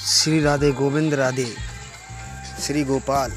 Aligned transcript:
Shri 0.00 0.40
Radhe 0.40 0.70
Govind 0.72 1.14
Radhe 1.14 1.54
Shri 2.60 2.84
Gopal. 2.84 3.32